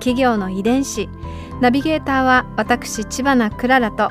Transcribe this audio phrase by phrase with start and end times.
[0.00, 1.08] 企業の遺伝子。
[1.60, 4.08] ナビゲーターは私千葉なクララと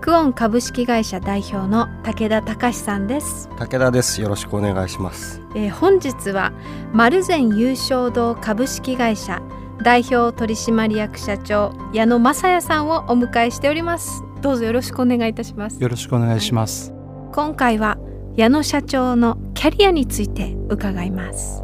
[0.00, 3.50] クオン株式会社代表の武田隆さんです。
[3.58, 4.22] 武田です。
[4.22, 5.42] よろしくお願いします。
[5.54, 6.52] えー本日は
[6.94, 9.42] 丸善優勝堂株式会社
[9.82, 14.22] 代表取締役社長矢野正也さんをお迎えしております。
[14.40, 15.82] どうぞよろしくお願いいたします。
[15.82, 16.94] よろしくお願いします。
[17.32, 17.98] 今回は
[18.36, 21.62] 矢野社長のキャリアについて伺います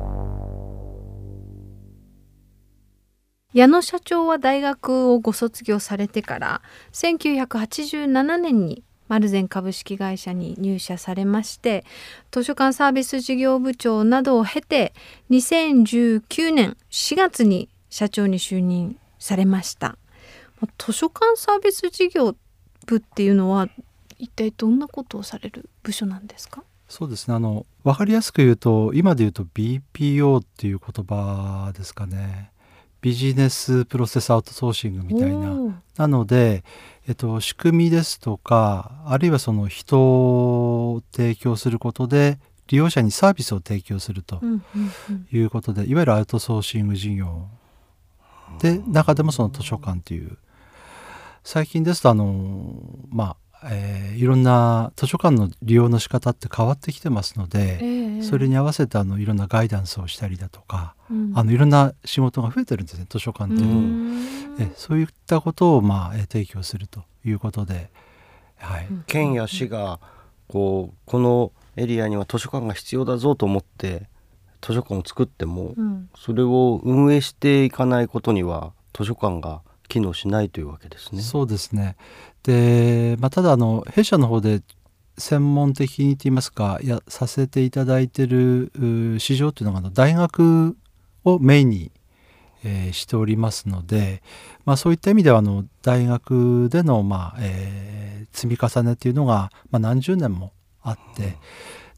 [3.59, 11.85] 矢野社長は大学をご卒業されてから1987年に丸善株式会社に入社されまして
[12.31, 14.95] 図書館サービス事業部長などを経て
[15.31, 19.99] 2019年4月に社長に就任されました
[20.79, 22.37] 図書館サービス事業
[22.87, 23.67] 部っていうのは
[24.21, 26.63] 一体どんなことをされる部署なんですか？
[26.89, 27.35] そうですね。
[27.35, 32.53] あのわかりやすく言うと今で言うと BPO っていう言葉ですかね。
[33.01, 35.83] ビジネスプロセスアウトソーシングみたいな。
[35.97, 36.65] なので、
[37.07, 44.63] えっと仕組みですとか、あるいはその人を提供することで利用者にサービスを提供するとうんうん
[45.11, 45.27] うん。
[45.33, 47.47] いうことで、いわゆるアウトソーシング事業
[48.61, 50.39] で中でもその図書館という。
[51.45, 52.75] 最近ですとあの
[53.09, 61.33] まあ、えーいろんな図書館の利用の仕方って変わってきてますので、ええそれに合わせてあのいろんなガイダンスをしたりだとか、うん。
[61.37, 64.57] あのいろんな仕事が増えてるんですね図書館っていうのは、ん。
[64.59, 67.91] えそういったことを、まあ、え提供するということで、
[68.57, 68.89] はい。
[69.07, 70.01] 県や市が
[70.49, 74.09] こうこのエリアには図書館が必要だぞと思って
[74.61, 76.11] 図書館を作っても、うん。
[76.17, 81.23] それを運営していかないことには図書館が機能しないというわけですね。
[81.23, 81.97] そうですね。
[82.43, 84.63] で、まあ、ただあの弊社の方で
[85.17, 88.71] 専門的にといいますかやさせていただいてる
[89.17, 90.77] う市場というのがあの大学
[91.25, 91.93] をメインに、
[92.65, 94.23] えーしておりますので、
[94.65, 101.37] まあ、そういった意味ではあの大学での、まあえー積み重ねというのが、まあ、何十年もあって、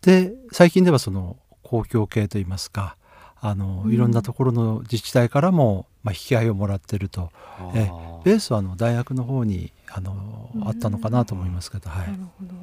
[0.01, 2.97] で最近ではその公共系といいますか
[3.41, 7.31] あのいろんなところの自治体からも、まあ、引き合いをもらってると。
[7.75, 7.91] え
[8.25, 10.69] ベースはあの大学の方にあのうん。
[10.69, 12.07] あったのかなと思いますけど、はい。
[12.09, 12.55] なるほど。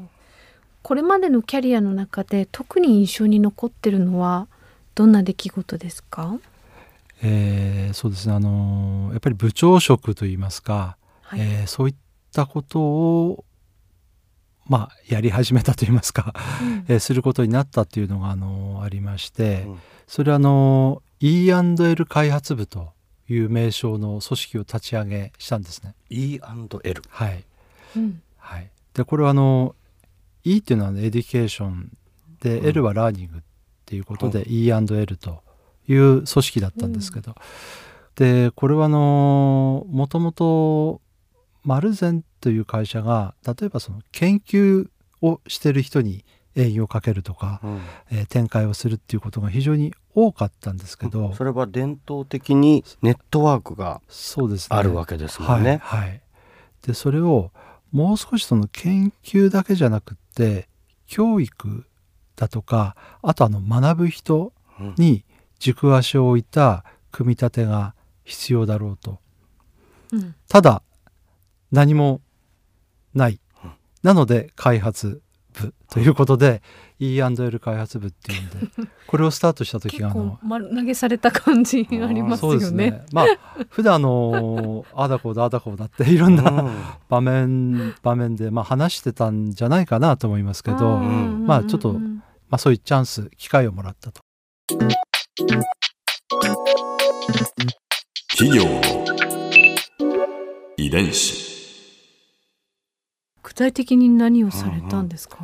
[0.82, 4.48] これまでのキャリアの中で特に印象に残ってるのは
[4.96, 6.40] どんな出来事ですか？
[7.22, 8.36] えーそうですね。
[8.36, 11.96] あのやっぱり部長職といいますか、はい、えーそういっ
[12.32, 13.44] たことを
[14.66, 16.86] まあやり始めたといいますか、うん。
[16.88, 19.80] えーすることになったっていうのがあのありまして、うん。
[20.08, 22.90] それはあの E&L 開発部と
[23.30, 25.96] いう名称の組織を立ち上げしたんですね。
[26.10, 27.44] E&L はい。
[27.96, 28.22] うん。
[28.38, 29.76] はい、でこれはあの
[30.44, 31.92] E っていうのは、ね、 education
[32.42, 32.68] で、うん。
[32.68, 33.42] L はラーニングっ
[33.86, 35.42] ていうことで、E&L と
[35.88, 37.36] いう組織だったんですけど、
[38.16, 41.02] でこれはあのもともと
[41.64, 44.88] マルゼンという会社が例えばその研究
[45.22, 46.26] をしてる人に
[46.58, 47.82] 営業をかけるとか、うん。
[48.12, 54.78] えー展開をするっていうことが非常に多かったんですけど、それは伝統的にネットワークがそうですね。
[54.78, 55.80] あるわけですもんね。
[55.84, 56.22] はいはい、
[56.86, 57.52] でそれを
[57.92, 60.68] もう少しその研究だけじゃなくって
[61.06, 61.86] 教育
[62.36, 64.96] だとかあとあの学ぶ人うん。
[64.98, 65.24] に
[65.60, 69.20] 軸足を置いた組み立てが必要だろうと。
[70.12, 70.36] うん。
[70.48, 70.84] ただ
[71.72, 72.22] 何も
[73.14, 73.40] ない。
[73.64, 73.72] うん。
[74.04, 75.22] なので開発
[75.62, 76.62] 部ということで
[77.00, 82.92] E&L 開発部っていうんで これをスタートした時があの丸投げされた感じありますそうですよね。
[82.92, 83.26] ねまあ
[83.70, 86.72] 普段あの ああだこうだああだこうだっていろんな、うん
[87.10, 94.22] 場面場面で、まあ、話してたんじゃないかなと思いますけど、まあちょっとうんまあ、そういうチャンス機会をもらったと。
[98.38, 98.82] 企業の
[100.78, 101.47] 遺伝子具
[103.58, 105.38] 体的に何をされたんですか、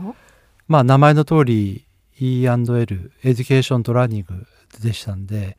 [0.67, 1.85] まあ名前の通り
[2.19, 4.45] E&L education と learning
[4.81, 5.57] でしたんで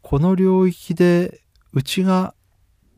[0.00, 1.40] この領域で
[1.72, 2.34] うちが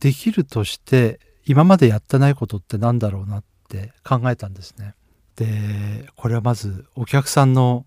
[0.00, 4.94] できるとして今までやってないことってなんだろうなって考えたんですね。
[5.36, 7.86] でこれはまずお客さんの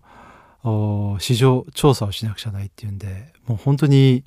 [1.20, 4.24] 市場調査をしなくちゃないっていうんでもう本当に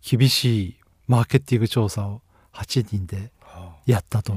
[0.00, 2.22] 厳しいマーケティング調査を
[2.52, 3.32] 8人で
[3.90, 4.34] やったと、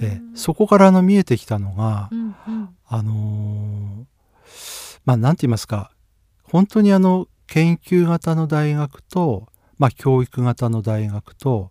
[0.00, 2.68] えそこからの見えてきたのが、うんうん。
[2.86, 4.18] あのー
[5.04, 5.90] まあ何て言いますか。
[6.42, 9.48] 本当にあの研究型の大学と、
[9.78, 11.70] まあ、教育型の大学と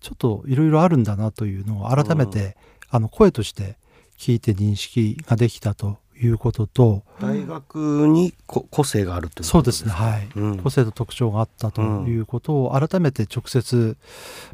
[0.00, 2.56] ちょっといろいろあるんだなというのを改めて、
[2.88, 3.76] あの声として
[4.18, 10.58] 聞いて認識ができたということと、大学にこ個性があるというそうでことですねはい、うん。
[10.58, 13.96] 個性と特徴があったということを改めて直接、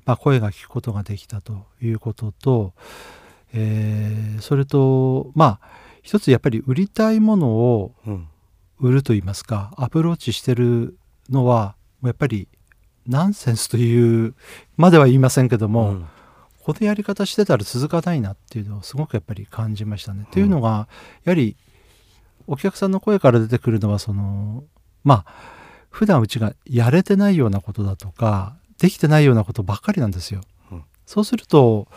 [0.05, 2.73] まあ、声が聞くことができたということと、
[3.55, 8.29] えーそれとまあ一つやっぱり売りたいものをうん。
[8.83, 10.99] 売ると言いますかアプローチしてる
[11.31, 12.49] のはやっぱり
[13.07, 14.35] ナンセンスという
[14.77, 16.07] までは言いませんけども、うん
[16.65, 20.27] このやり方してたら続かないなっていうのをすごくやっぱり感じましたね。
[20.31, 20.89] というのが
[21.25, 21.57] やはり
[22.47, 24.65] お客さんの声から出てくるのはその
[25.05, 25.35] まあ
[25.91, 30.41] 普段うちがやれてないようなことだとかできてないようなことばっかりなんですよ。
[30.71, 30.85] うん。
[31.05, 31.89] そうすると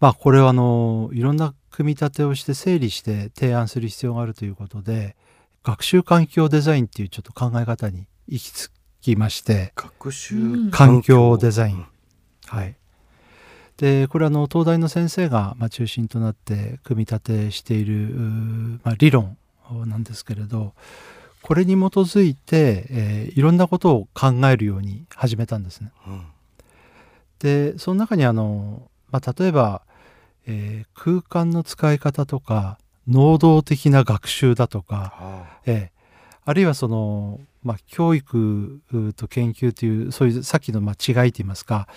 [0.00, 5.16] まあこれはあのいろんな組み立てをして整理して提案する必要があるということで
[5.62, 8.70] 学習環境デザインっていうちょっと考え方に行き着
[9.00, 11.86] きまして学習うん環境デザイン、
[12.46, 12.74] はい、
[13.78, 18.14] でこれはあの東大の先生がまあ中心となって組み立てしている、
[18.82, 19.36] まあ、理論
[19.86, 20.74] なんですけれど
[21.42, 25.92] これに基づいて、えーいろんなことを考えるように始めたんですね。
[26.06, 26.22] うん
[27.38, 29.82] でその中にあの、まあ、例えば、
[30.46, 35.97] えー空間の使い方とか能動的な学習だとか、あええ、
[36.48, 38.80] あるいはその、まあ、教育
[39.14, 41.88] と研究というそういうさっきのまあ違いといいますか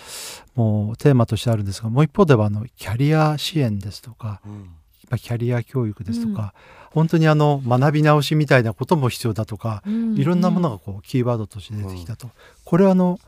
[0.54, 4.74] もうテーマとしてあるんですがもう一方ではあのキャリア支援ですとか、うん。
[5.08, 6.54] まあ、キャリア教育ですとか、
[6.90, 12.30] 本当にあの学び直しみたいなことも必要だとか、うんいろんなものがこうキーワードとして出てきたと、
[12.64, 13.18] これはあの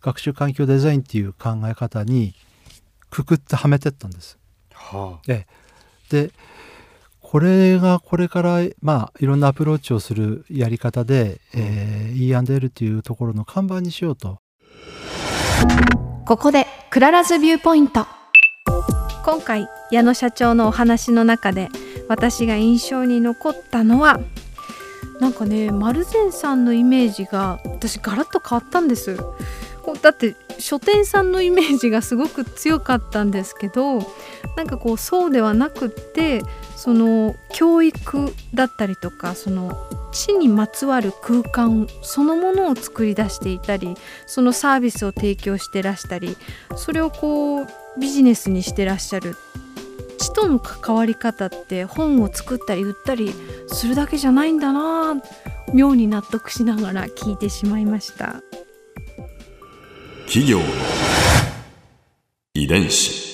[0.00, 2.34] 学習環境デザインっていう考え方に
[3.10, 4.38] くくってはめてったんです。
[4.72, 5.46] はえ
[6.10, 6.26] え。
[6.26, 6.32] で
[7.34, 14.38] これがこれからまあいろんなアプローチをするやり方で、えー E&L というところの看板にしようと。
[16.26, 18.06] ここで Clara's Viewpoint。
[19.24, 21.70] 今回矢野社長のお話の中で
[22.08, 24.20] 私が印象に残ったのは
[25.18, 29.16] なんかね丸善さんのイメージが私ガラッと変わったんです。
[30.02, 33.98] だって書店さんのイメージがすごく強かったんですけど
[34.56, 36.42] なんかこうそうではなくって
[36.84, 39.72] その教育だったりとかその
[40.12, 43.94] 地にまつわる空間そのものを作り出していたり
[44.26, 46.36] そのサービスを提供してらしたり
[46.76, 47.66] それをこう
[47.98, 49.34] ビジネスにしてらっしゃる。
[50.18, 53.34] 地との関わり方って本を作ったり売ったり
[53.66, 55.22] するだけじゃないんだな
[55.72, 58.42] 妙に納得しながら聞いてしまいました。
[60.26, 60.64] 企業の
[62.52, 63.33] 遺伝子。